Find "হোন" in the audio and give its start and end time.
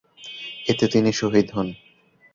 1.51-1.67